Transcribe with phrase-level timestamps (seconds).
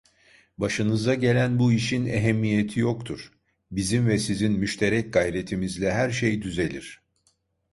[0.57, 3.31] Başınıza gelen bu işin ehemmiyeti yoktur,
[3.71, 7.01] bizim ve sizin müşterek gayretimizle her şey düzelir.